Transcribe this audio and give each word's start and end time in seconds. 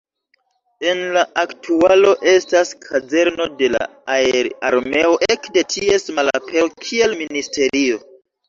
En 0.91 1.01
la 1.17 1.21
aktualo 1.41 2.13
estas 2.31 2.71
kazerno 2.87 3.47
de 3.61 3.69
la 3.75 3.83
Aer-Armeo, 4.15 5.15
ekde 5.37 5.67
ties 5.77 6.11
malapero 6.19 6.69
kiel 6.83 7.19
ministerio. 7.25 8.05